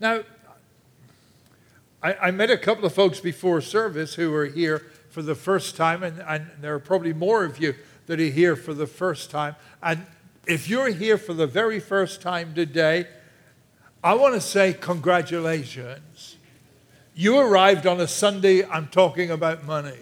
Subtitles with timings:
[0.00, 0.20] Now,
[2.02, 5.76] I, I, met a couple of folks before service who were here for the first
[5.76, 7.74] time, and, and there are probably more of you
[8.06, 9.56] that are here for the first time.
[9.82, 10.06] And
[10.46, 13.08] if you're here for the very first time today,
[14.04, 16.36] I want to say congratulations.
[17.16, 19.98] You arrived on a Sunday, I'm talking about money.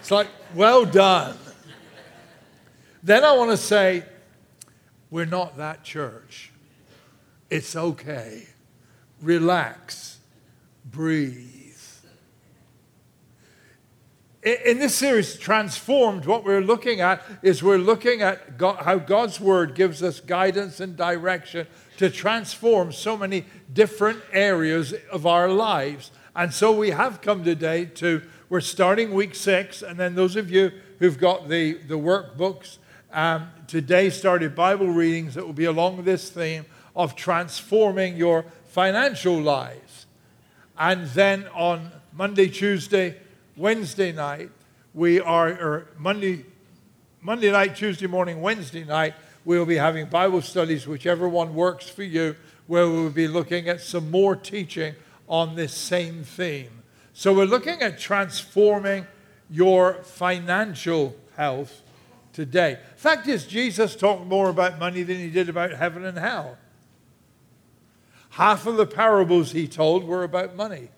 [0.00, 1.36] It's like, well done.
[3.04, 4.02] Then I want to say,
[5.10, 6.50] we're not that church.
[7.50, 8.46] It's okay.
[9.22, 10.18] Relax.
[10.84, 11.46] Breathe.
[14.42, 19.40] In this series, Transformed, what we're looking at is we're looking at God, how God's
[19.40, 21.66] Word gives us guidance and direction
[21.96, 26.12] to transform so many different areas of our lives.
[26.36, 30.50] And so we have come today to, we're starting week six, and then those of
[30.50, 30.70] you
[31.00, 32.78] who've got the, the workbooks,
[33.12, 39.40] um, today started Bible readings that will be along this theme of transforming your financial
[39.40, 40.06] lives.
[40.78, 43.16] And then on Monday, Tuesday,
[43.56, 44.50] Wednesday night,
[44.94, 46.44] we are, or Monday,
[47.20, 52.02] Monday night, Tuesday morning, Wednesday night, we'll be having Bible studies, whichever one works for
[52.02, 54.94] you, where we'll be looking at some more teaching
[55.28, 56.82] on this same theme.
[57.12, 59.06] So we're looking at transforming
[59.50, 61.82] your financial health
[62.32, 62.78] today.
[62.96, 66.56] Fact is, Jesus talked more about money than he did about heaven and hell.
[68.38, 70.90] Half of the parables he told were about money.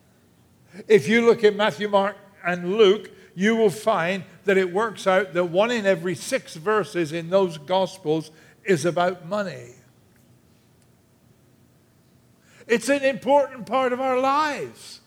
[0.86, 5.32] If you look at Matthew, Mark, and Luke, you will find that it works out
[5.32, 8.30] that one in every six verses in those Gospels
[8.62, 9.70] is about money.
[12.68, 15.00] It's an important part of our lives.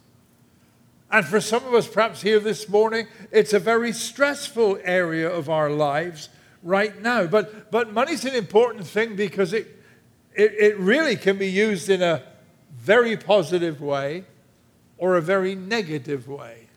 [1.12, 5.52] And for some of us, perhaps here this morning, it's a very stressful area of
[5.52, 6.30] our lives
[6.64, 7.28] right now.
[7.28, 9.83] But, but money's an important thing because it,
[10.36, 12.24] it, it really can be used in a
[12.72, 14.26] very positive way
[14.98, 16.68] or a very negative way.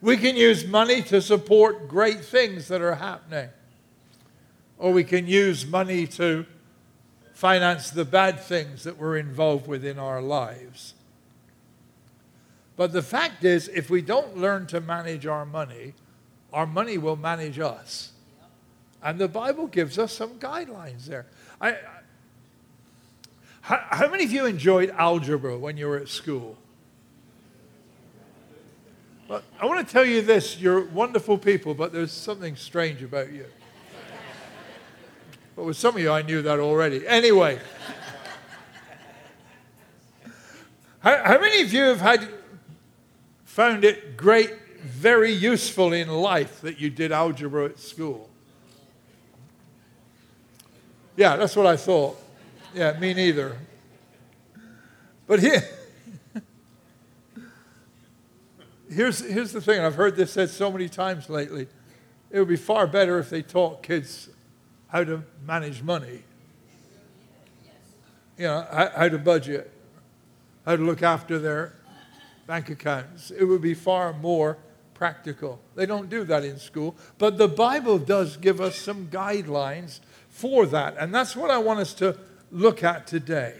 [0.00, 3.48] We can use money to support great things that are happening.
[4.78, 6.46] Or we can use money to
[7.32, 10.94] finance the bad things that we're involved with in our lives.
[12.76, 15.94] But the fact is, if we don't learn to manage our money,
[16.52, 18.12] our money will manage us.
[19.02, 21.26] And the Bible gives us some guidelines there.
[21.60, 21.76] I,
[23.60, 26.56] how, how many of you enjoyed algebra when you were at school?
[29.28, 33.30] But I want to tell you this you're wonderful people, but there's something strange about
[33.30, 33.44] you.
[35.54, 37.06] But with some of you, I knew that already.
[37.06, 37.60] Anyway,
[41.00, 42.28] how, how many of you have had
[43.44, 48.27] found it great, very useful in life that you did algebra at school?
[51.18, 52.16] Yeah, that's what I thought.
[52.72, 53.58] Yeah, me neither.
[55.26, 55.68] But here,
[58.88, 61.66] here's, here's the thing, I've heard this said so many times lately.
[62.30, 64.28] It would be far better if they taught kids
[64.86, 66.22] how to manage money,
[68.36, 69.72] you know, how, how to budget,
[70.64, 71.74] how to look after their
[72.46, 73.32] bank accounts.
[73.32, 74.56] It would be far more
[74.94, 75.58] practical.
[75.74, 79.98] They don't do that in school, but the Bible does give us some guidelines
[80.38, 80.96] for that.
[80.98, 82.16] And that's what I want us to
[82.52, 83.54] look at today.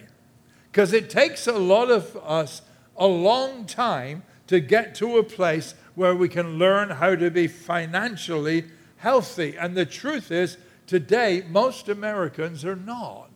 [0.70, 2.62] Because it takes a lot of us
[2.96, 7.48] a long time to get to a place where we can learn how to be
[7.48, 8.64] financially
[8.98, 9.56] healthy.
[9.58, 10.56] And the truth is,
[10.86, 13.30] today, most Americans are not.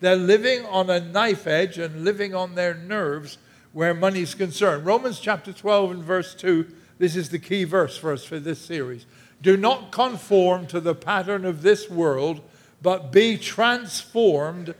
[0.00, 3.38] They're living on a knife edge and living on their nerves
[3.72, 4.84] where money's concerned.
[4.84, 6.66] Romans chapter 12 and verse 2,
[6.98, 9.06] this is the key verse for us for this series.
[9.42, 12.40] Do not conform to the pattern of this world,
[12.82, 14.74] but be transformed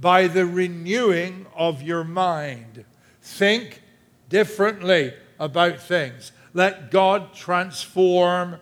[0.00, 2.84] by the renewing of your mind.
[3.20, 3.82] Think
[4.28, 6.32] differently about things.
[6.54, 8.58] Let God transform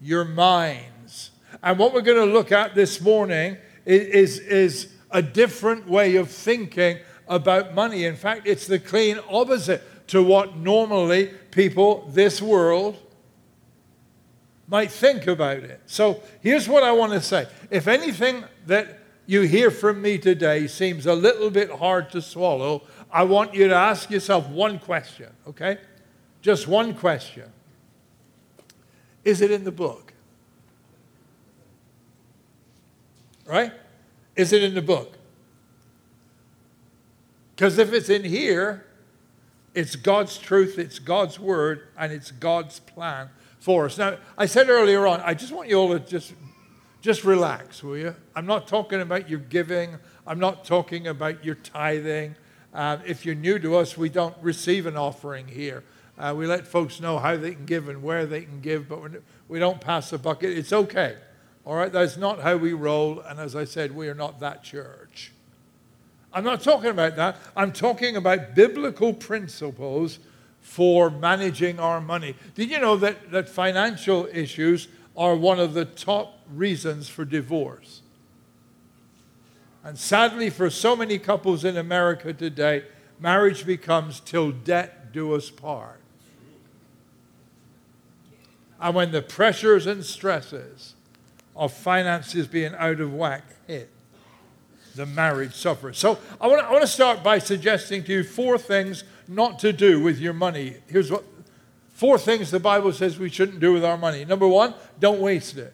[0.00, 1.30] your minds.
[1.62, 6.30] And what we're going to look at this morning is, is, a different way of
[6.30, 8.04] thinking about money.
[8.04, 12.96] In fact, it's the clean opposite to what normally people, this world,
[14.70, 15.80] might think about it.
[15.86, 17.48] So here's what I want to say.
[17.70, 22.82] If anything that you hear from me today seems a little bit hard to swallow,
[23.12, 25.78] I want you to ask yourself one question, okay?
[26.40, 27.50] Just one question.
[29.24, 30.12] Is it in the book?
[33.44, 33.72] Right?
[34.36, 35.18] Is it in the book?
[37.56, 38.86] Because if it's in here,
[39.74, 43.96] it's God's truth, it's God's word, and it's God's plan for us.
[43.96, 46.34] Now, I said earlier on, I just want you all to just
[47.02, 48.14] Just relax, will you?
[48.36, 49.96] I'm not talking about your giving.
[50.26, 52.34] I'm not talking about your tithing.
[52.74, 55.82] Uh, if you're new to us, we don't receive an offering here.
[56.18, 59.00] Uh, we let folks know how they can give and where they can give, but
[59.48, 60.50] we don't pass the bucket.
[60.58, 61.16] It's okay.
[61.64, 61.90] All right?
[61.90, 63.20] That's not how we roll.
[63.20, 65.32] And as I said, we are not that church.
[66.34, 67.38] I'm not talking about that.
[67.56, 70.18] I'm talking about biblical principles
[70.60, 72.34] for managing our money.
[72.54, 78.02] Did you know that, that financial issues are one of the top reasons for divorce?
[79.82, 82.84] And sadly, for so many couples in America today,
[83.18, 86.00] marriage becomes till debt do us part.
[88.80, 90.94] And when the pressures and stresses
[91.56, 93.90] of finances being out of whack hit,
[94.94, 95.98] the marriage suffers.
[95.98, 99.60] So I want, to, I want to start by suggesting to you four things not
[99.60, 100.76] to do with your money.
[100.88, 101.24] Here's what
[101.94, 104.24] four things the Bible says we shouldn't do with our money.
[104.24, 105.72] Number one, don't waste it.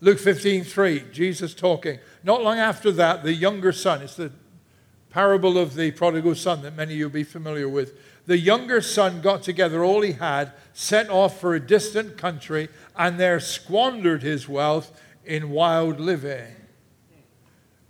[0.00, 1.98] Luke 15, 3, Jesus talking.
[2.22, 4.32] Not long after that, the younger son, it's the
[5.10, 7.92] parable of the prodigal son that many of you will be familiar with.
[8.26, 13.20] The younger son got together all he had, set off for a distant country, and
[13.20, 14.90] there squandered his wealth
[15.24, 16.63] in wild living.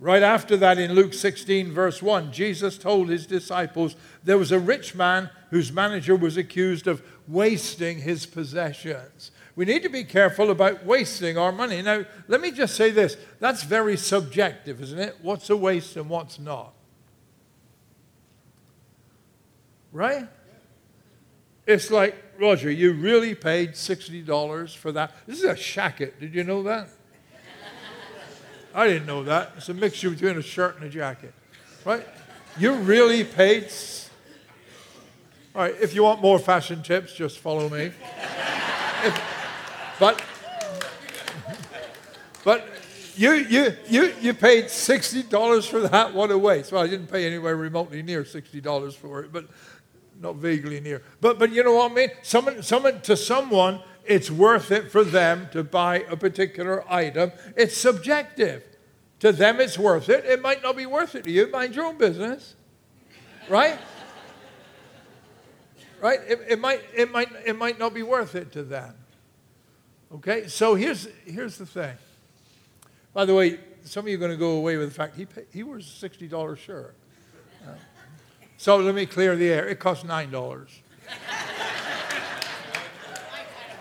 [0.05, 4.59] Right after that, in Luke 16, verse 1, Jesus told his disciples there was a
[4.59, 9.31] rich man whose manager was accused of wasting his possessions.
[9.55, 11.81] We need to be careful about wasting our money.
[11.81, 15.17] Now, let me just say this that's very subjective, isn't it?
[15.23, 16.75] What's a waste and what's not?
[19.91, 20.27] Right?
[21.65, 25.15] It's like, Roger, you really paid $60 for that.
[25.25, 26.19] This is a shacket.
[26.19, 26.89] Did you know that?
[28.75, 29.53] I didn't know that.
[29.57, 31.33] It's a mixture between a shirt and a jacket.
[31.85, 32.05] Right?
[32.57, 33.69] You're really paid.
[35.55, 37.91] All right, if you want more fashion tips, just follow me.
[39.03, 40.21] If, but
[42.43, 42.67] but
[43.15, 46.13] you, you, you, you paid $60 for that.
[46.13, 46.71] What a waste.
[46.71, 49.47] Well, I didn't pay anywhere remotely near $60 for it, but
[50.21, 51.01] not vaguely near.
[51.21, 52.09] But, but you know what I mean?
[52.21, 57.31] Someone, someone, to someone, it's worth it for them to buy a particular item.
[57.55, 58.63] It's subjective.
[59.19, 60.25] To them, it's worth it.
[60.25, 61.47] It might not be worth it to you.
[61.47, 62.55] Mind your own business.
[63.49, 63.79] Right?
[66.01, 66.19] right?
[66.27, 68.93] It, it, might, it, might, it might not be worth it to them.
[70.13, 70.47] Okay?
[70.47, 71.95] So here's, here's the thing.
[73.13, 75.25] By the way, some of you are going to go away with the fact he,
[75.25, 76.95] pay, he wears a $60 shirt.
[77.65, 77.71] Uh,
[78.57, 79.67] so let me clear the air.
[79.67, 80.67] It costs $9.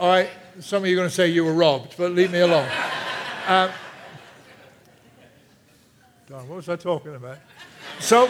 [0.00, 2.40] All right, some of you are going to say you were robbed, but leave me
[2.40, 2.68] alone.
[3.46, 3.70] Um,
[6.26, 7.38] Don, what was I talking about?
[8.00, 8.28] So,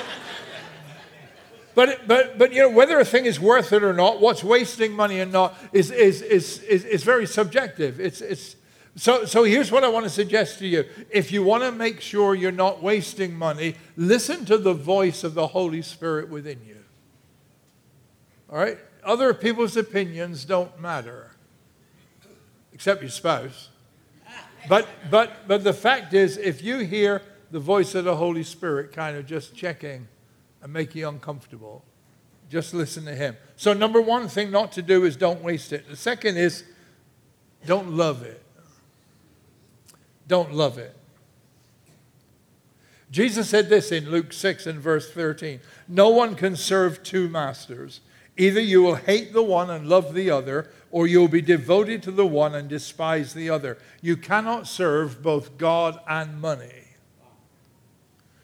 [1.75, 4.93] but, but, but you know, whether a thing is worth it or not, what's wasting
[4.93, 7.99] money and not, is, is, is, is, is very subjective.
[7.99, 8.57] It's, it's,
[8.97, 10.85] so, so here's what I want to suggest to you.
[11.11, 15.33] If you want to make sure you're not wasting money, listen to the voice of
[15.33, 16.77] the Holy Spirit within you.
[18.51, 18.77] All right?
[19.03, 21.34] Other people's opinions don't matter
[22.75, 23.71] except your spouse.
[24.69, 28.93] But, but, but the fact is, if you hear the voice of the Holy Spirit
[28.93, 30.09] kind of just checking
[30.63, 31.85] and make you uncomfortable,
[32.51, 33.37] just listen to Him.
[33.57, 35.89] So, number one thing not to do is don't waste it.
[35.89, 36.65] The second is
[37.67, 38.43] don't love it.
[40.27, 40.97] Don't love it.
[43.11, 48.01] Jesus said this in Luke 6 and verse 13 No one can serve two masters.
[48.37, 52.13] Either you will hate the one and love the other, or you'll be devoted to
[52.13, 53.77] the one and despise the other.
[54.01, 56.85] You cannot serve both God and money.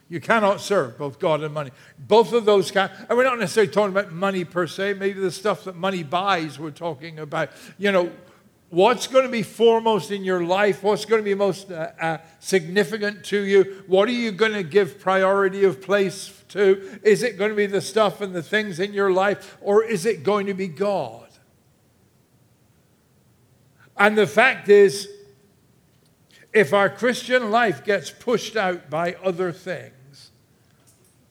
[0.08, 1.70] You cannot serve both God and money.
[1.96, 5.30] Both of those can, and we're not necessarily talking about money per se, maybe the
[5.30, 7.50] stuff that money buys we're talking about.
[7.78, 8.10] You know,
[8.70, 12.18] what's going to be foremost in your life, what's going to be most uh, uh,
[12.40, 16.98] significant to you, what are you going to give priority of place to?
[17.04, 20.04] Is it going to be the stuff and the things in your life, or is
[20.04, 21.29] it going to be God?
[24.00, 25.08] And the fact is,
[26.54, 30.30] if our Christian life gets pushed out by other things,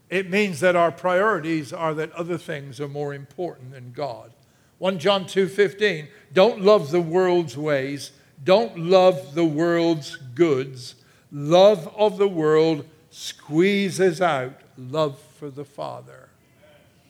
[0.07, 4.31] it means that our priorities are that other things are more important than God.
[4.77, 8.11] 1 John 2:15 Don't love the world's ways,
[8.43, 10.95] don't love the world's goods.
[11.31, 16.29] Love of the world squeezes out love for the Father.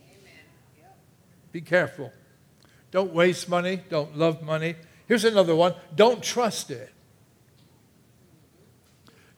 [0.04, 0.94] Amen.
[1.51, 2.12] Be careful.
[2.92, 4.75] Don't waste money, don't love money.
[5.10, 5.74] Here's another one.
[5.94, 6.94] Don't trust it.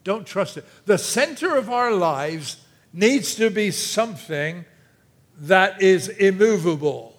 [0.03, 0.65] Don't trust it.
[0.85, 2.57] The center of our lives
[2.93, 4.65] needs to be something
[5.39, 7.11] that is immovable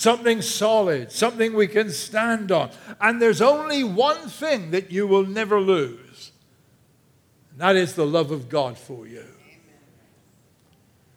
[0.00, 2.70] something solid, something we can stand on.
[3.02, 6.32] And there's only one thing that you will never lose,
[7.50, 9.26] and that is the love of God for you.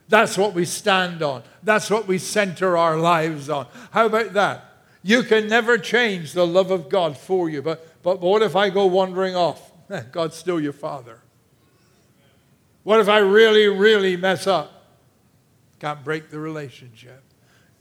[0.08, 1.44] That's what we stand on.
[1.62, 3.66] That's what we center our lives on.
[3.90, 4.73] How about that?
[5.06, 7.60] You can never change the love of God for you.
[7.60, 9.70] But, but what if I go wandering off?
[10.12, 11.20] God's still your father.
[12.84, 14.86] What if I really, really mess up?
[15.78, 17.22] Can't break the relationship.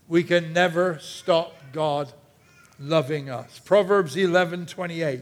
[0.09, 2.11] We can never stop God
[2.77, 3.57] loving us.
[3.57, 5.21] Proverbs 11 28.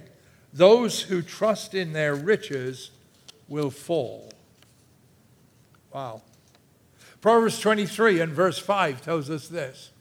[0.52, 2.90] Those who trust in their riches
[3.48, 4.32] will fall.
[5.94, 6.24] Wow.
[7.22, 9.92] Proverbs 23 and verse 5 tells us this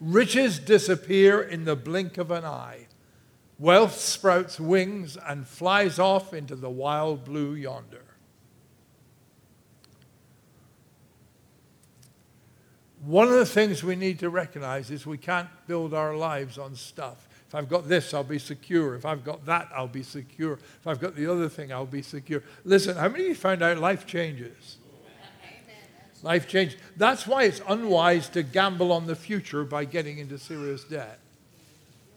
[0.00, 2.86] Riches disappear in the blink of an eye.
[3.58, 8.04] Wealth sprouts wings and flies off into the wild blue yonder.
[13.04, 16.74] One of the things we need to recognize is we can't build our lives on
[16.74, 17.28] stuff.
[17.46, 18.94] If I've got this, I'll be secure.
[18.94, 20.54] If I've got that, I'll be secure.
[20.54, 22.42] If I've got the other thing, I'll be secure.
[22.64, 24.77] Listen, how many of you found out life changes?
[26.22, 26.76] Life change.
[26.96, 31.18] That's why it's unwise to gamble on the future by getting into serious debt.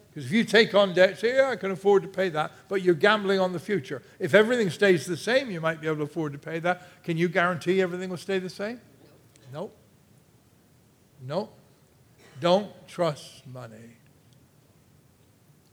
[0.09, 2.81] Because if you take on debt, say, yeah, I can afford to pay that, but
[2.81, 4.01] you're gambling on the future.
[4.19, 7.03] If everything stays the same, you might be able to afford to pay that.
[7.03, 8.81] Can you guarantee everything will stay the same?
[9.53, 9.73] Nope.
[11.25, 11.53] Nope.
[12.41, 13.97] Don't trust money.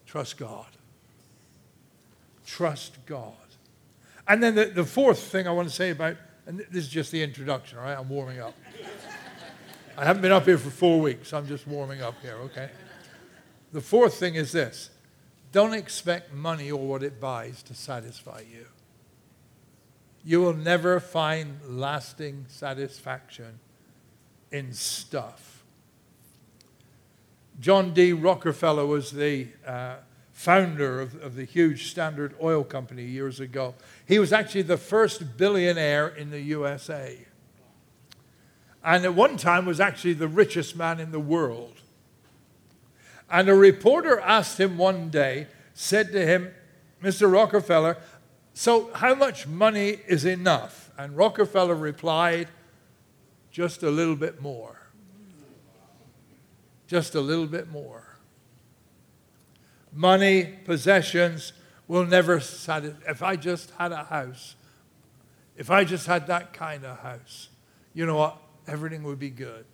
[0.06, 0.66] Trust God.
[2.46, 3.34] Trust God.
[4.28, 6.16] And then the, the fourth thing I want to say about
[6.48, 7.96] and this is just the introduction, all right?
[7.96, 8.54] I'm warming up.
[9.98, 11.34] I haven't been up here for four weeks.
[11.34, 12.70] I'm just warming up here, okay?
[13.72, 14.90] The fourth thing is this
[15.52, 18.66] don't expect money or what it buys to satisfy you.
[20.24, 23.60] You will never find lasting satisfaction
[24.50, 25.62] in stuff.
[27.60, 28.14] John D.
[28.14, 29.96] Rockefeller was the uh,
[30.38, 33.74] founder of, of the huge Standard Oil Company years ago.
[34.06, 37.18] He was actually the first billionaire in the USA.
[38.84, 41.80] And at one time was actually the richest man in the world.
[43.28, 46.54] And a reporter asked him one day, said to him,
[47.02, 47.30] Mr.
[47.30, 47.96] Rockefeller,
[48.54, 50.92] so how much money is enough?
[50.96, 52.46] And Rockefeller replied,
[53.50, 54.88] just a little bit more.
[56.86, 58.07] Just a little bit more
[59.98, 61.52] money, possessions
[61.88, 63.10] will never satisfy.
[63.10, 64.54] If I just had a house,
[65.56, 67.48] if I just had that kind of house,
[67.94, 68.36] you know what?
[68.68, 69.64] Everything would be good.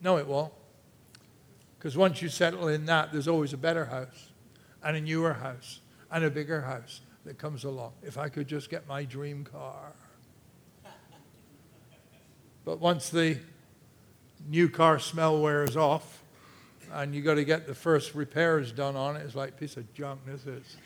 [0.00, 0.52] No, it won't.
[1.78, 4.32] Because once you settle in that, there's always a better house,
[4.82, 7.92] and a newer house, and a bigger house that comes along.
[8.02, 9.92] If I could just get my dream car.
[12.64, 13.36] But once the
[14.48, 16.23] new car smell wears off,
[16.94, 19.24] and you got to get the first repairs done on it.
[19.24, 20.76] It's like a piece of junk this is.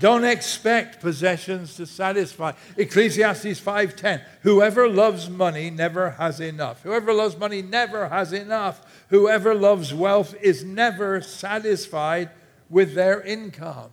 [0.00, 2.52] Don't expect possessions to satisfy.
[2.76, 4.20] Ecclesiastes 5:10.
[4.42, 6.82] Whoever loves money never has enough.
[6.82, 9.06] Whoever loves money never has enough.
[9.10, 12.30] Whoever loves wealth is never satisfied
[12.68, 13.92] with their income.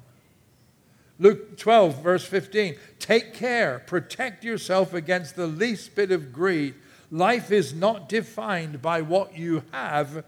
[1.22, 2.76] Luke 12, verse 15.
[2.98, 6.74] Take care, protect yourself against the least bit of greed.
[7.12, 10.26] Life is not defined by what you have,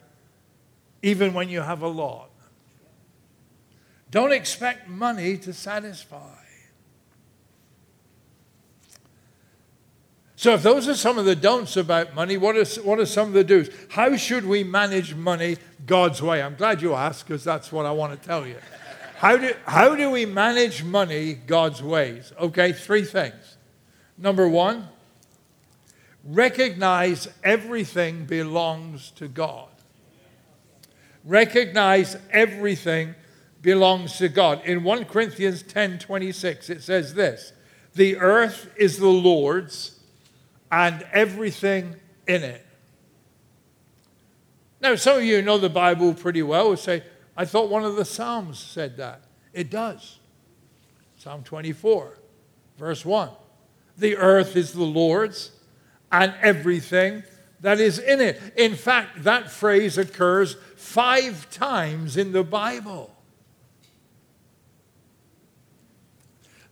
[1.02, 2.30] even when you have a lot.
[4.12, 6.36] Don't expect money to satisfy.
[10.36, 13.30] So, if those are some of the don'ts about money, what are, what are some
[13.30, 13.70] of the do's?
[13.90, 15.58] How should we manage money
[15.88, 16.44] God's way?
[16.44, 18.58] I'm glad you asked because that's what I want to tell you.
[19.24, 22.34] How do, how do we manage money God's ways?
[22.38, 23.56] Okay, three things.
[24.18, 24.90] Number one,
[26.26, 29.70] recognize everything belongs to God.
[31.24, 33.16] Recognize everything
[33.62, 34.62] belongs to God.
[34.66, 37.54] In 1 Corinthians 10 26, it says this
[37.96, 40.02] The earth is the Lord's
[40.70, 41.96] and everything
[42.28, 42.66] in it.
[44.82, 47.04] Now, some of you know the Bible pretty well would say,
[47.36, 49.22] I thought one of the Psalms said that.
[49.54, 50.20] It does.
[51.18, 52.18] Psalm 24,
[52.78, 53.30] verse 1.
[53.98, 55.52] The earth is the Lord's
[56.12, 57.24] and everything
[57.62, 58.42] that is in it.
[58.56, 63.16] In fact, that phrase occurs five times in the Bible.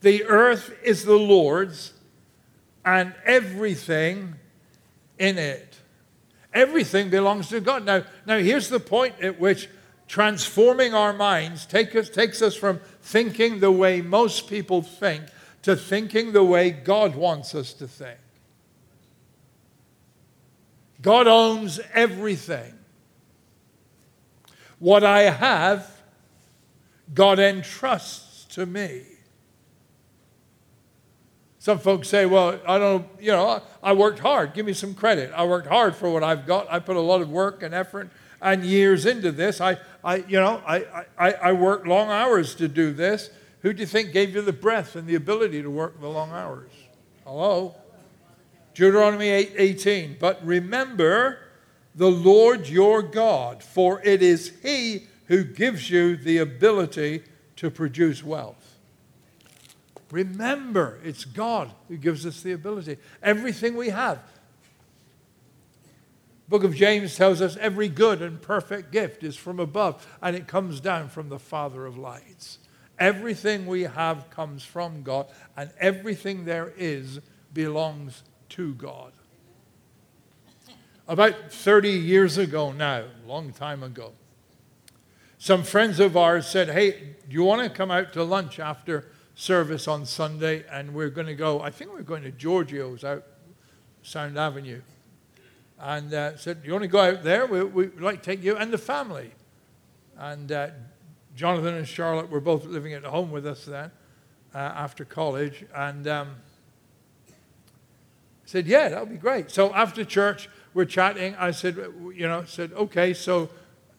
[0.01, 1.93] The earth is the Lord's
[2.83, 4.35] and everything
[5.17, 5.77] in it.
[6.53, 7.85] Everything belongs to God.
[7.85, 9.69] Now, now here's the point at which
[10.11, 15.23] transforming our minds take us, takes us from thinking the way most people think
[15.61, 18.19] to thinking the way God wants us to think.
[21.01, 22.73] God owns everything.
[24.79, 25.89] What I have,
[27.13, 29.03] God entrusts to me.
[31.57, 34.55] Some folks say, well, I don't, you know, I worked hard.
[34.55, 35.31] Give me some credit.
[35.33, 36.69] I worked hard for what I've got.
[36.69, 38.09] I put a lot of work and effort
[38.41, 39.61] and years into this.
[39.61, 43.29] I, I you know, I, I, I worked long hours to do this.
[43.61, 46.31] Who do you think gave you the breath and the ability to work the long
[46.31, 46.71] hours?
[47.25, 47.75] Hello?
[48.73, 50.17] Deuteronomy 8 18.
[50.19, 51.39] But remember
[51.93, 57.23] the Lord your God, for it is He who gives you the ability
[57.57, 58.77] to produce wealth.
[60.09, 62.97] Remember, it's God who gives us the ability.
[63.23, 64.19] Everything we have.
[66.51, 70.47] Book of James tells us every good and perfect gift is from above, and it
[70.47, 72.59] comes down from the Father of lights.
[72.99, 77.21] Everything we have comes from God, and everything there is
[77.53, 79.13] belongs to God.
[81.07, 84.11] About 30 years ago now, long time ago,
[85.37, 89.07] some friends of ours said, Hey, do you want to come out to lunch after
[89.35, 90.65] service on Sunday?
[90.69, 93.23] And we're going to go, I think we're going to Giorgio's out
[94.03, 94.81] Sound Avenue.
[95.81, 97.47] And uh, said, you want to go out there?
[97.47, 99.31] We, would like to take you and the family.
[100.15, 100.67] And uh,
[101.35, 103.89] Jonathan and Charlotte were both living at home with us then
[104.53, 105.65] uh, after college.
[105.73, 106.35] And um,
[108.45, 109.49] said, Yeah, that would be great.
[109.49, 111.35] So after church, we're chatting.
[111.35, 111.77] I said,
[112.13, 113.49] You know, said, Okay, so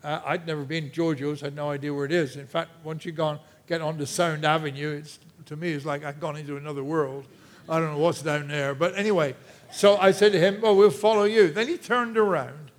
[0.05, 2.37] uh, I'd never been to Giorgio's, had no idea where it is.
[2.37, 6.21] In fact, once you gone, get onto Sound Avenue, it's, to me, it's like I've
[6.21, 7.27] gone into another world.
[7.73, 8.75] I don't know what's down there.
[8.75, 9.35] But anyway,
[9.73, 11.51] so I said to him, Well, we'll follow you.
[11.51, 12.71] Then he turned around.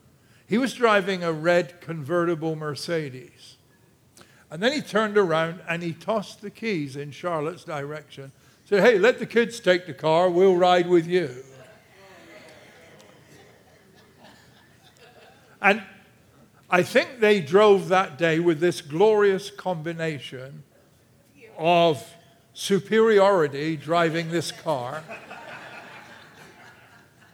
[0.48, 3.58] He was driving a red convertible Mercedes.
[4.52, 8.32] And then he turned around and he tossed the keys in Charlotte's direction.
[8.66, 10.30] Said, Hey, let the kids take the car.
[10.30, 11.44] We'll ride with you.
[15.60, 15.82] And
[16.70, 20.64] I think they drove that day with this glorious combination
[21.58, 22.06] of
[22.54, 25.04] superiority driving this car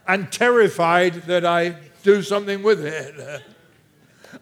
[0.08, 3.42] and terrified that I do something with it.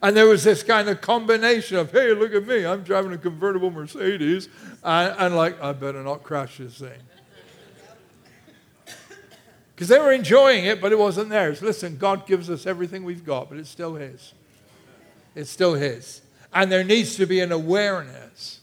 [0.01, 3.17] And there was this kind of combination of, hey, look at me, I'm driving a
[3.17, 4.47] convertible Mercedes,
[4.83, 6.99] and, and like, I better not crash this thing
[9.79, 11.61] because they were enjoying it, but it wasn't theirs.
[11.61, 14.33] Listen, God gives us everything we've got, but it's still His.
[15.35, 16.21] It's still His.
[16.53, 18.58] And there needs to be an awareness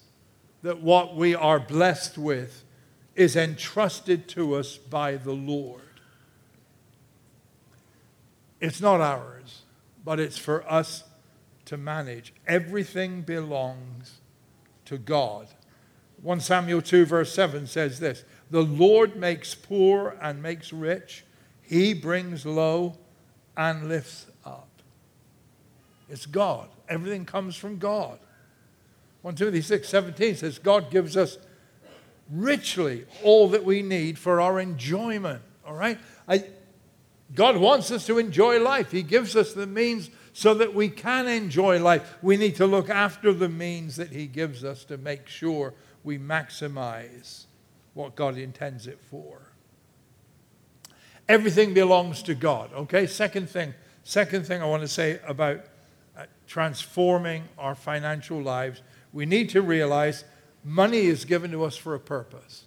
[0.62, 2.64] that what we are blessed with
[3.14, 5.80] is entrusted to us by the Lord.
[8.60, 9.62] It's not ours,
[10.04, 11.04] but it's for us
[11.66, 12.32] to manage.
[12.46, 14.20] Everything belongs
[14.86, 15.48] to God.
[16.22, 21.24] 1 Samuel 2, verse 7 says this the Lord makes poor and makes rich.
[21.62, 22.96] He brings low
[23.56, 24.68] and lifts up.
[26.08, 26.68] It's God.
[26.88, 28.18] Everything comes from God.
[29.26, 31.36] 1 Timothy 6 17 says, God gives us
[32.30, 35.42] richly all that we need for our enjoyment.
[35.66, 35.98] All right?
[36.28, 36.44] I,
[37.34, 38.92] God wants us to enjoy life.
[38.92, 42.16] He gives us the means so that we can enjoy life.
[42.22, 46.18] We need to look after the means that He gives us to make sure we
[46.18, 47.46] maximize
[47.94, 49.40] what God intends it for.
[51.28, 52.72] Everything belongs to God.
[52.72, 55.64] Okay, second thing, second thing I want to say about
[56.16, 58.82] uh, transforming our financial lives,
[59.16, 60.24] we need to realize
[60.62, 62.64] money is given to us for a purpose.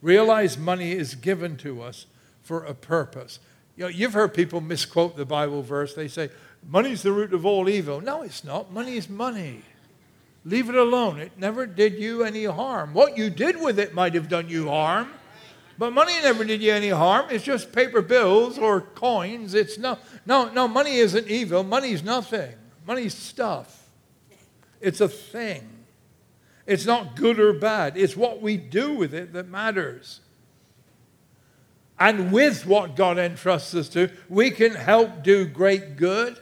[0.00, 2.06] Realize money is given to us
[2.42, 3.40] for a purpose.
[3.74, 5.94] You know, you've heard people misquote the Bible verse.
[5.94, 6.30] They say,
[6.64, 8.00] money's the root of all evil.
[8.00, 8.72] No, it's not.
[8.72, 9.62] Money is money.
[10.44, 11.18] Leave it alone.
[11.18, 12.94] It never did you any harm.
[12.94, 15.10] What you did with it might have done you harm,
[15.76, 17.26] but money never did you any harm.
[17.30, 19.54] It's just paper bills or coins.
[19.54, 20.68] It's no, no, no.
[20.68, 21.64] Money isn't evil.
[21.64, 22.54] Money's nothing.
[22.86, 23.87] Money's stuff.
[24.80, 25.68] It's a thing.
[26.66, 27.96] It's not good or bad.
[27.96, 30.20] It's what we do with it that matters.
[31.98, 36.38] And with what God entrusts us to, we can help do great good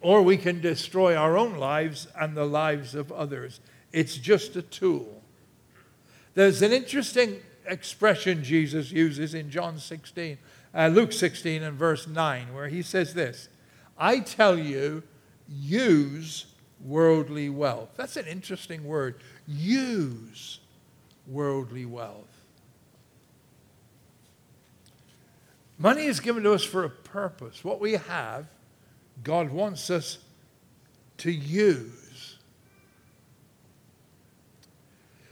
[0.00, 3.60] or we can destroy our own lives and the lives of others.
[3.92, 5.22] It's just a tool.
[6.34, 10.38] There's an interesting expression Jesus uses in John 16,
[10.74, 13.48] uh, Luke 16 and verse 9, where he says this
[13.96, 15.02] I tell you,
[15.48, 16.46] use
[16.84, 17.90] worldly wealth.
[17.96, 19.16] That's an interesting word.
[19.46, 20.60] Use
[21.26, 22.28] worldly wealth.
[25.78, 27.64] Money is given to us for a purpose.
[27.64, 28.46] What we have
[29.22, 30.18] God wants us
[31.18, 32.38] to use.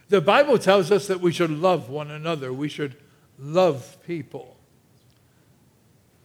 [0.09, 2.97] The Bible tells us that we should love one another, we should
[3.39, 4.57] love people.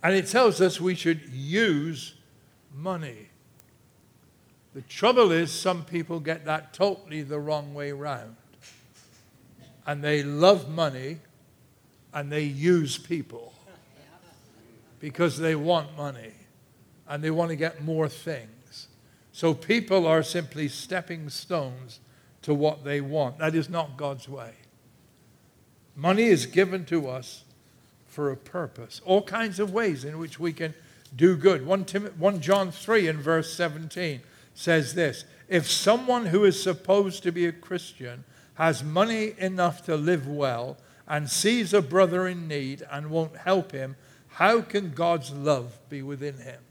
[0.03, 2.15] And it tells us we should use
[2.73, 3.29] money.
[4.75, 8.35] The trouble is, some people get that totally the wrong way round.
[9.87, 11.19] And they love money
[12.13, 13.53] and they use people
[14.99, 16.33] because they want money
[17.07, 18.89] and they want to get more things.
[19.31, 22.01] So people are simply stepping stones
[22.41, 23.37] to what they want.
[23.37, 24.55] That is not God's way.
[25.95, 27.45] Money is given to us
[28.07, 30.73] for a purpose, all kinds of ways in which we can
[31.15, 31.65] do good.
[31.65, 34.19] 1, Tim- 1 John 3 in verse 17
[34.55, 38.23] says this If someone who is supposed to be a Christian
[38.55, 43.71] has money enough to live well and sees a brother in need and won't help
[43.71, 43.95] him,
[44.29, 46.61] how can God's love be within him?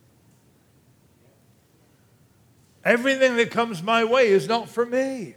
[2.84, 5.36] Everything that comes my way is not for me.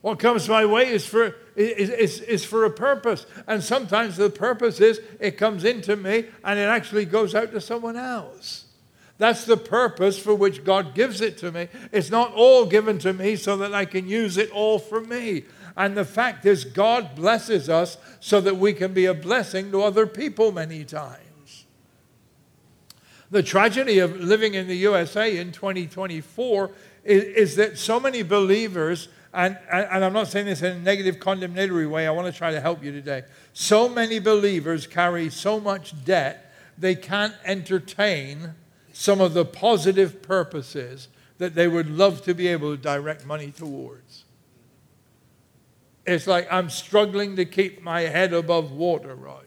[0.00, 3.26] What comes my way is for, is, is, is for a purpose.
[3.46, 7.60] And sometimes the purpose is it comes into me and it actually goes out to
[7.60, 8.69] someone else.
[9.20, 11.68] That's the purpose for which God gives it to me.
[11.92, 15.44] It's not all given to me so that I can use it all for me.
[15.76, 19.82] And the fact is, God blesses us so that we can be a blessing to
[19.82, 21.66] other people many times.
[23.30, 26.70] The tragedy of living in the USA in 2024
[27.04, 31.20] is, is that so many believers and, and, I'm not saying this in a negative,
[31.20, 32.08] condemnatory way.
[32.08, 33.22] I want to try to help you today.
[33.52, 38.54] So many believers carry so much debt, they can't entertain
[39.00, 41.08] some of the positive purposes
[41.38, 44.26] that they would love to be able to direct money towards.
[46.04, 49.46] It's like I'm struggling to keep my head above water, Raj.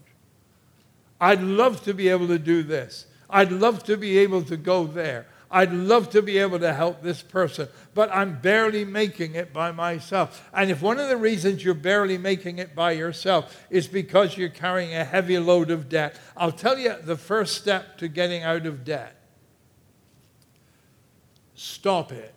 [1.22, 3.06] I'd love to be able to do this.
[3.30, 5.28] I'd love to be able to go there.
[5.52, 9.72] I'd love to be able to help this person, but I'm barely making it by
[9.72, 10.50] myself.
[10.52, 14.50] And if one of the reasons you're barely making it by yourself is because you're
[14.50, 18.66] carrying a heavy load of debt, I'll tell you the first step to getting out
[18.66, 19.20] of debt
[21.64, 22.34] stop it.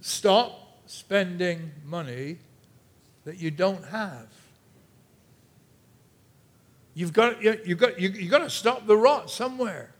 [0.00, 2.38] Stop spending money
[3.24, 4.28] that you don't have.
[6.94, 9.92] You've got, you've got, you've got to stop the rot somewhere.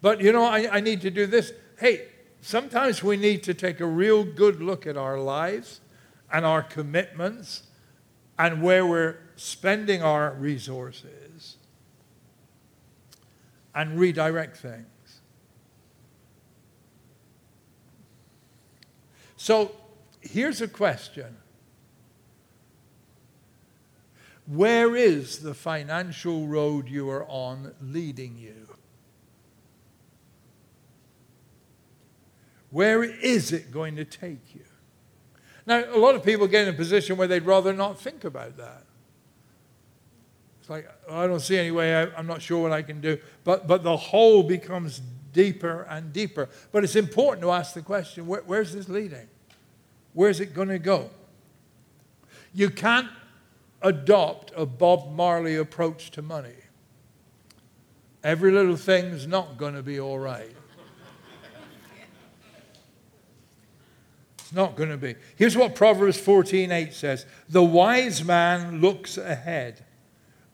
[0.00, 1.52] But you know, I, I need to do this.
[1.78, 2.08] Hey,
[2.40, 5.80] sometimes we need to take a real good look at our lives
[6.32, 7.64] and our commitments
[8.38, 11.56] and where we're spending our resources
[13.74, 14.86] and redirect things.
[19.44, 19.72] So
[20.22, 21.36] here's a question
[24.46, 28.66] Where is the financial road you are on leading you?
[32.70, 34.64] Where is it going to take you?
[35.66, 38.56] Now, a lot of people get in a position where they'd rather not think about
[38.56, 38.86] that.
[40.62, 43.02] It's like, oh, I don't see any way, I, I'm not sure what I can
[43.02, 43.18] do.
[43.44, 45.02] But, but the hole becomes
[45.34, 46.48] deeper and deeper.
[46.72, 49.28] But it's important to ask the question where, where's this leading?
[50.14, 51.10] Where's it going to go?
[52.54, 53.10] You can't
[53.82, 56.54] adopt a Bob Marley approach to money.
[58.22, 60.54] Every little thing's not going to be all right.
[64.38, 65.16] It's not going to be.
[65.36, 69.84] Here's what Proverbs 14:8 says: "The wise man looks ahead.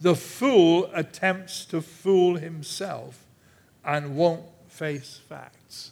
[0.01, 3.27] The fool attempts to fool himself
[3.85, 5.90] and won't face facts."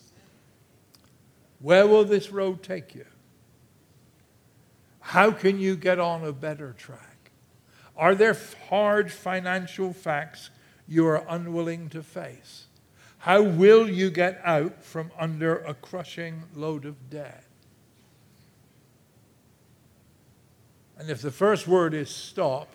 [1.60, 3.04] Where will this road take you?
[5.08, 7.30] How can you get on a better track?
[7.96, 8.36] Are there
[8.68, 10.50] hard financial facts
[10.86, 12.66] you are unwilling to face?
[13.16, 17.42] How will you get out from under a crushing load of debt?
[20.98, 22.68] And if the first word is stop,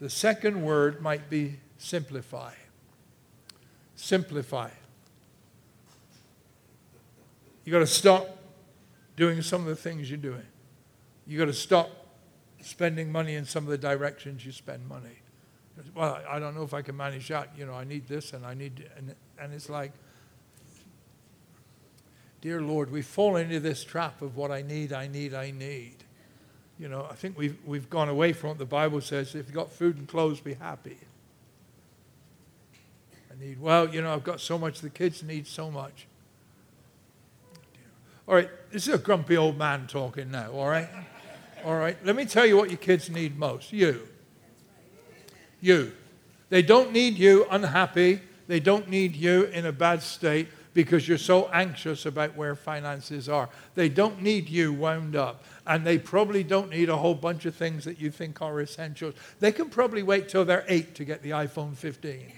[0.00, 2.54] the second word might be simplify.
[3.94, 4.70] Simplify.
[7.64, 8.38] You've got to stop
[9.16, 10.42] doing some of the things you're doing.
[11.28, 11.90] You got to stop
[12.60, 15.20] spending money in some of the directions you spend money.
[15.94, 17.50] Well, I don't know if I can manage that.
[17.56, 19.92] You know, I need this and I need, and, and it's like,
[22.40, 25.94] dear Lord, we fall into this trap of what I need, I need, I need
[26.78, 29.34] you know, I think we've, we've gone away from what the Bible says.
[29.34, 30.96] If you've got food and clothes, be happy.
[33.30, 36.06] I need, well, you know, I've got so much, the kids need so much.
[38.28, 40.88] All right, this is a grumpy old man talking now, all right?
[41.64, 44.08] All right, let me tell you what your kids need most you.
[45.60, 45.92] You.
[46.50, 51.18] They don't need you unhappy, they don't need you in a bad state because you're
[51.18, 53.48] so anxious about where finances are.
[53.74, 57.54] They don't need you wound up, and they probably don't need a whole bunch of
[57.54, 59.14] things that you think are essentials.
[59.40, 62.32] They can probably wait till they're eight to get the iPhone 15.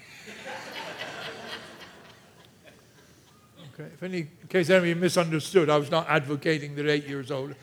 [3.74, 7.54] okay, if any, in case any misunderstood, I was not advocating that eight years old.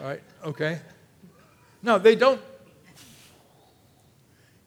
[0.00, 0.80] All right, okay.
[1.86, 2.40] No, they don't.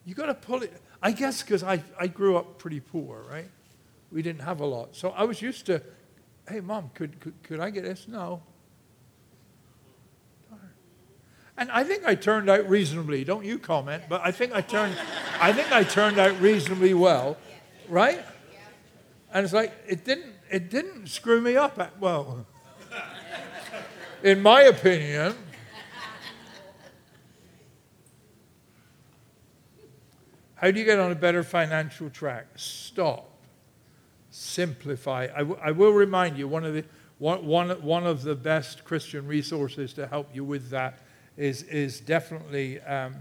[0.06, 0.72] You got to pull it.
[1.02, 3.50] I guess because I, I grew up pretty poor, right?
[4.10, 4.96] We didn't have a lot.
[4.96, 5.82] So I was used to,
[6.48, 8.08] hey, mom, could, could, could I get this?
[8.08, 8.42] No.
[11.58, 13.22] And I think I turned out reasonably.
[13.22, 14.96] Don't you comment, but I think I turned,
[15.42, 17.36] I think I turned out reasonably well,
[17.90, 18.24] right?
[19.34, 21.78] And it's like it didn't, it didn't screw me up.
[21.78, 22.46] At, well,
[24.22, 25.34] in my opinion,
[30.60, 32.46] How do you get on a better financial track?
[32.56, 33.30] Stop.
[34.30, 35.28] Simplify.
[35.34, 36.84] I, w- I will remind you one of, the,
[37.16, 40.98] one, one, one of the best Christian resources to help you with that
[41.38, 43.14] is, is definitely um,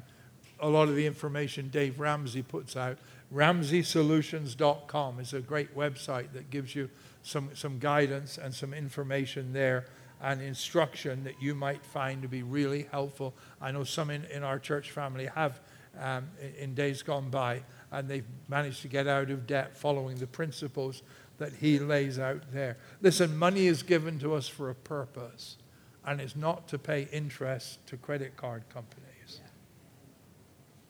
[0.59, 2.97] a lot of the information Dave Ramsey puts out.
[3.33, 6.89] RamseySolutions.com is a great website that gives you
[7.23, 9.85] some, some guidance and some information there
[10.21, 13.33] and instruction that you might find to be really helpful.
[13.61, 15.61] I know some in, in our church family have
[15.97, 20.27] um, in days gone by, and they've managed to get out of debt following the
[20.27, 21.03] principles
[21.37, 22.77] that he lays out there.
[23.01, 25.57] Listen, money is given to us for a purpose,
[26.05, 29.41] and it's not to pay interest to credit card companies.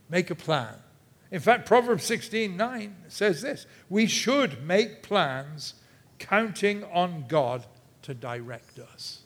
[0.09, 0.75] Make a plan.
[1.31, 5.75] In fact, Proverbs 16 9 says this We should make plans
[6.17, 7.65] counting on God
[8.01, 9.21] to direct us.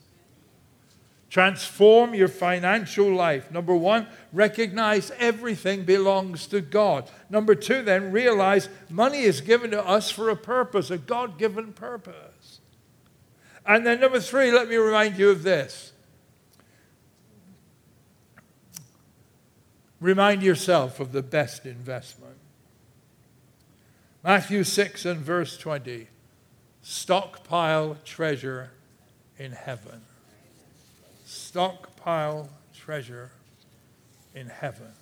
[1.34, 3.50] Transform your financial life.
[3.50, 7.10] Number one, recognize everything belongs to God.
[7.28, 11.72] Number two, then realize money is given to us for a purpose, a God given
[11.72, 12.60] purpose.
[13.66, 15.92] And then number three, let me remind you of this.
[20.00, 22.36] Remind yourself of the best investment.
[24.22, 26.06] Matthew 6 and verse 20
[26.80, 28.70] stockpile treasure
[29.36, 30.02] in heaven
[31.34, 33.30] stockpile treasure
[34.34, 34.92] in heaven.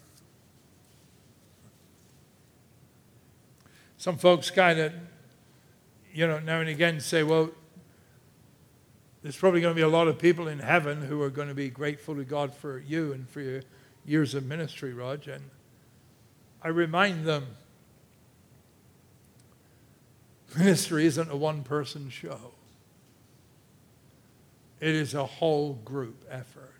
[3.99, 4.93] Some folks kind of,
[6.13, 7.51] you know, now and again say, well,
[9.23, 11.55] there's probably going to be a lot of people in heaven who are going to
[11.55, 13.63] be grateful to God for you and for your
[14.05, 15.29] years of ministry, Rog.
[15.29, 15.45] And
[16.63, 17.47] I remind them
[20.59, 22.53] ministry isn't a one person show.
[24.83, 26.75] It is a whole group effort.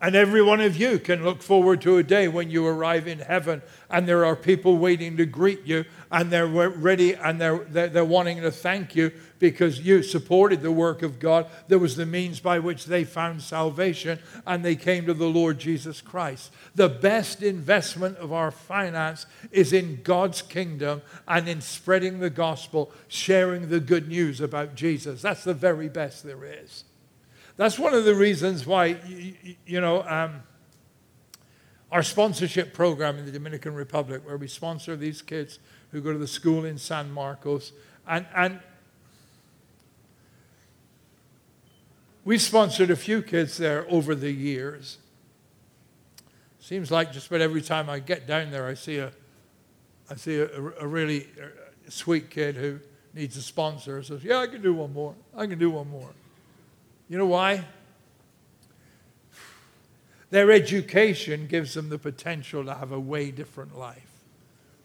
[0.00, 3.18] And every one of you can look forward to a day when you arrive in
[3.18, 7.88] heaven and there are people waiting to greet you and they're ready and they're, they're,
[7.88, 11.46] they're, wanting to thank you because you supported the work of God.
[11.68, 15.60] There was the means by which they found salvation and they came to the Lord
[15.60, 16.52] Jesus Christ.
[16.74, 22.90] The best investment of our finance is in God's kingdom and in spreading the gospel,
[23.06, 25.22] sharing the good news about Jesus.
[25.22, 26.84] That's the very best there is.
[27.56, 28.96] That's one of the reasons why,
[29.66, 30.42] you know, um,
[31.92, 35.58] our sponsorship program in the Dominican Republic, where we sponsor these kids
[35.92, 37.72] who go to the school in San Marcos,
[38.06, 38.60] and, and
[42.24, 44.98] we sponsored a few kids there over the years.
[46.60, 49.10] Seems like just about every time I get down there, I see a,
[50.08, 50.48] I see a,
[50.80, 51.46] a really uh,
[51.88, 52.78] sweet kid who
[53.14, 54.02] needs a sponsor.
[54.02, 55.14] Says, "Yeah, I can do one more.
[55.36, 56.10] I can do one more."
[57.08, 57.64] You know why?
[60.30, 64.09] Their education gives them the potential to have a way different life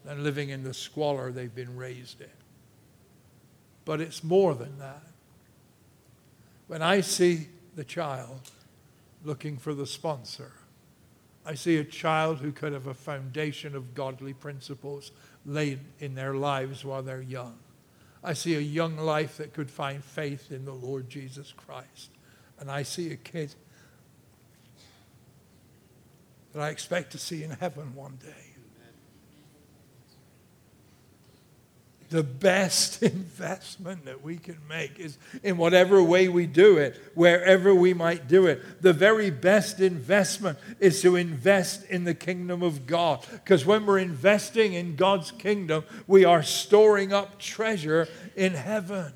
[0.06, 2.28] than living in the squalor they've been raised in.
[3.84, 5.04] But it's more than that.
[6.68, 8.52] When I see the child
[9.24, 10.52] looking for the sponsor,
[11.46, 15.12] I see a child who could have a foundation of godly principles
[15.46, 17.58] laid in their lives while they're young.
[18.24, 22.10] I see a young life that could find faith in the Lord Jesus Christ.
[22.60, 23.54] And I see a kid
[26.54, 28.55] that I expect to see in heaven one day.
[32.10, 37.74] The best investment that we can make is in whatever way we do it, wherever
[37.74, 38.82] we might do it.
[38.82, 43.26] The very best investment is to invest in the kingdom of God.
[43.32, 49.14] Because when we're investing in God's kingdom, we are storing up treasure in heaven.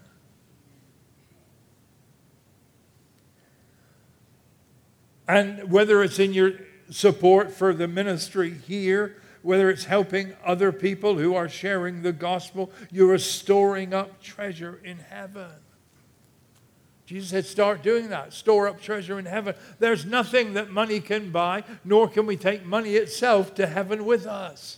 [5.27, 6.53] And whether it's in your
[6.89, 12.71] support for the ministry here, whether it's helping other people who are sharing the gospel,
[12.91, 15.51] you are storing up treasure in heaven.
[17.05, 18.33] Jesus said, start doing that.
[18.33, 19.55] Store up treasure in heaven.
[19.79, 24.27] There's nothing that money can buy, nor can we take money itself to heaven with
[24.27, 24.77] us.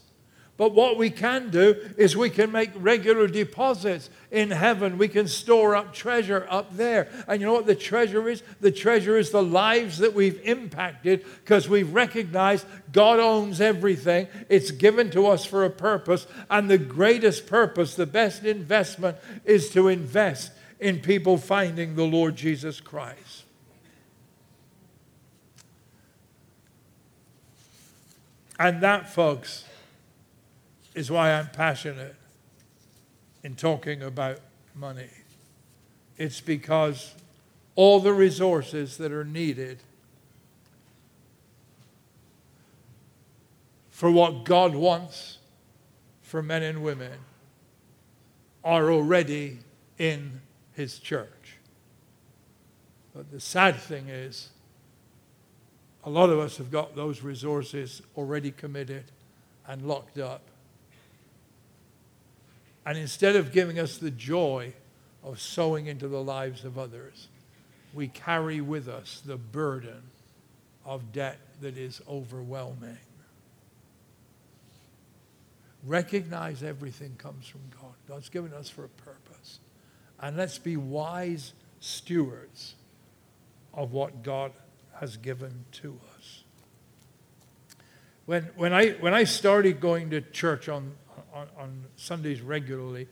[0.58, 5.00] But what we can do is we can make regular deposits in heaven.
[5.00, 7.10] We can store up treasure up there.
[7.28, 8.44] And you know what the treasure is?
[8.60, 14.28] The treasure is the lives that we've impacted because we've recognized God owns everything.
[14.50, 16.28] It's given to us for a purpose.
[16.50, 22.36] And the greatest purpose, the best investment, is to invest in people finding the Lord
[22.36, 23.46] Jesus Christ.
[28.60, 29.66] And that, folks,
[30.94, 32.16] is why I'm passionate
[33.44, 34.40] in talking about
[34.76, 35.10] money.
[36.18, 37.16] It's because
[37.76, 39.80] all the resources that are needed
[43.90, 45.38] for what God wants
[46.22, 47.20] for men and women
[48.64, 49.60] are already
[49.98, 50.42] in
[50.74, 51.58] his church.
[53.14, 54.50] But the sad thing is,
[56.04, 59.04] a lot of us have got those resources already committed
[59.68, 60.42] and locked up.
[62.86, 64.74] And instead of giving us the joy
[65.24, 67.28] of sowing into the lives of others,
[67.94, 70.02] we carry with us the burden
[70.86, 72.98] of debt that is overwhelming.
[75.86, 77.94] Recognize everything comes from God.
[78.08, 79.60] God's given us for a purpose.
[80.20, 82.76] And let's be wise stewards
[83.74, 84.52] of what God
[85.00, 86.44] has given to us.
[88.26, 90.94] When, when, I, when I started going to church on,
[91.34, 93.08] on, on Sundays regularly,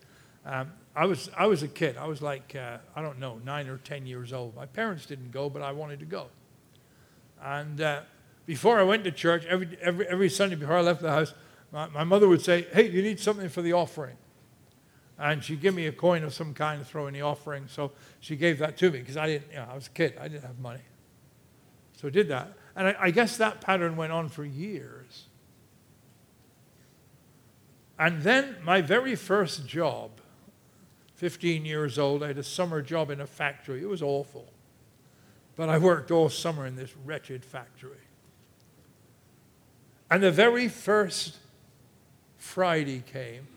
[0.45, 1.97] um, I, was, I was a kid.
[1.97, 4.55] I was like, uh, I don't know, nine or 10 years old.
[4.55, 6.27] My parents didn't go, but I wanted to go.
[7.41, 8.01] And uh,
[8.45, 11.33] before I went to church, every, every, every Sunday before I left the house,
[11.71, 14.17] my, my mother would say, Hey, you need something for the offering
[15.19, 17.67] and she'd give me a coin of some kind to throw in the offering.
[17.67, 20.17] So she gave that to me because I didn't, you know, I was a kid.
[20.19, 20.79] I didn't have money.
[21.97, 22.53] So I did that.
[22.75, 25.25] And I, I guess that pattern went on for years.
[27.99, 30.11] And then my very first job,
[31.15, 33.81] 15 years old, I had a summer job in a factory.
[33.81, 34.47] It was awful.
[35.57, 37.97] But I worked all summer in this wretched factory.
[40.09, 41.35] And the very first
[42.37, 43.47] Friday came,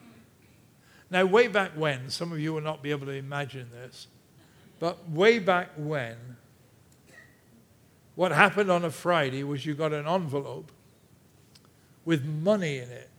[1.13, 4.07] now, way back when, some of you will not be able to imagine this,
[4.81, 6.17] but way back when,
[8.15, 10.73] what happened on a Friday was you got an envelope
[12.07, 13.11] with money in it.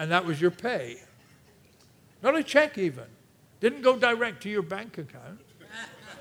[0.00, 0.96] And that was your pay.
[2.22, 3.04] Not a check, even.
[3.60, 5.40] Didn't go direct to your bank account.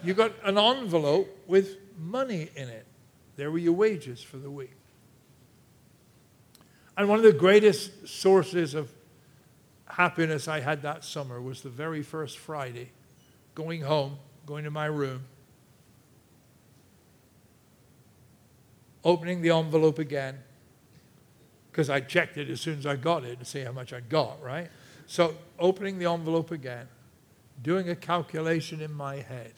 [0.03, 2.85] You got an envelope with money in it.
[3.37, 4.75] There were your wages for the week.
[6.97, 8.91] And one of the greatest sources of
[9.85, 12.91] happiness I had that summer was the very first Friday,
[13.55, 15.23] going home, going to my room,
[19.05, 20.39] opening the envelope again,
[21.79, 24.01] because I checked it as soon as I got it to see how much I
[24.01, 24.69] got, right?
[25.07, 26.89] So opening the envelope again,
[27.63, 29.53] doing a calculation in my head,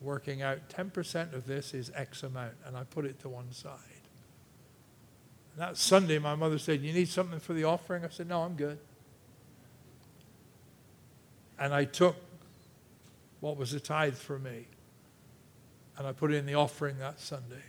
[0.00, 3.74] working out 10% of this is X amount, and I put it to one side.
[5.52, 8.06] And that Sunday, my mother said, You need something for the offering?
[8.06, 8.78] I said, No, I'm good.
[11.58, 12.16] And I took
[13.40, 14.64] what was a tithe for me
[15.98, 17.64] and I put it in the offering that Sunday.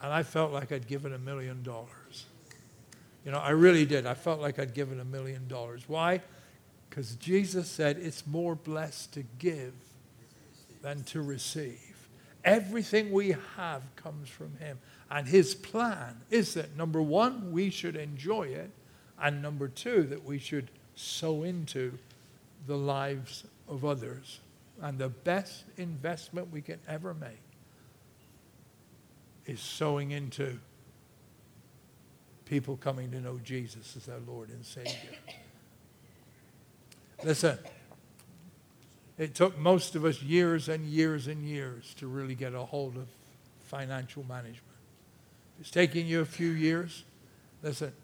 [0.00, 2.26] And I felt like I'd given a million dollars.
[3.24, 4.06] You know, I really did.
[4.06, 5.84] I felt like I'd given a million dollars.
[5.86, 6.20] Why?
[6.88, 9.74] Because Jesus said it's more blessed to give
[10.82, 11.78] than to receive.
[12.44, 14.78] Everything we have comes from Him.
[15.10, 18.70] And His plan is that, number one, we should enjoy it,
[19.20, 21.98] and number two, that we should sow into
[22.66, 24.40] the lives of others.
[24.80, 27.38] And the best investment we can ever make
[29.46, 30.58] is sowing into
[32.52, 34.92] people coming to know Jesus as their Lord and Savior.
[37.24, 37.58] Listen,
[39.16, 42.98] it took most of us years and years and years to really get a hold
[42.98, 43.08] of
[43.62, 44.60] financial management.
[45.60, 47.04] It's taking you a few years.
[47.62, 47.94] Listen,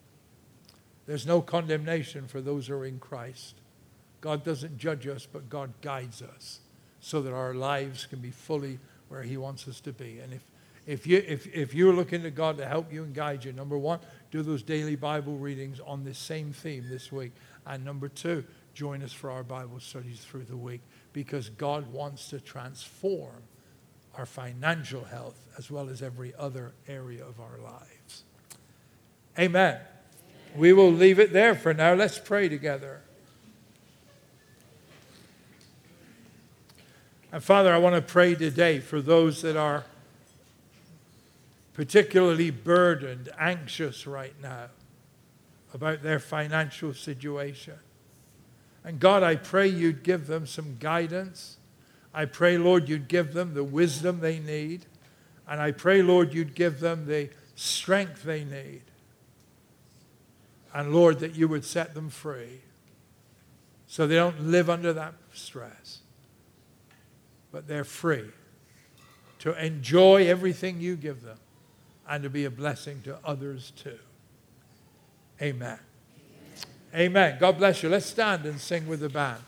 [1.07, 3.55] there's no condemnation for those who are in Christ.
[4.23, 6.61] God doesn't judge us, but God guides us
[7.01, 8.79] so that our lives can be fully
[9.11, 10.21] where He wants us to be.
[10.21, 10.43] And if,
[10.89, 13.77] if, you, if, if you're looking to God to help you and guide you, number
[13.77, 17.33] one, do those daily Bible readings on this same theme this week.
[17.67, 20.81] And number two, join us for our Bible studies through the week
[21.13, 23.43] because God wants to transform
[24.17, 28.25] our financial health as well as every other area of our lives.
[29.39, 29.79] Amen.
[30.57, 31.93] We will leave it there for now.
[31.93, 33.03] Let's pray together.
[37.31, 39.85] And Father, I want to pray today for those that are
[41.79, 44.67] particularly burdened, anxious right now
[45.73, 47.79] about their financial situation.
[48.83, 51.57] And God, I pray you'd give them some guidance.
[52.13, 54.87] I pray, Lord, you'd give them the wisdom they need.
[55.47, 58.83] And I pray, Lord, you'd give them the strength they need.
[60.75, 62.63] And Lord, that you would set them free
[63.87, 66.01] so they don't live under that stress,
[67.53, 68.33] but they're free
[69.39, 71.39] to enjoy everything you give them
[72.09, 73.99] and to be a blessing to others too.
[75.41, 75.79] Amen.
[76.95, 77.37] Amen.
[77.39, 77.89] God bless you.
[77.89, 79.43] Let's stand and sing with the band.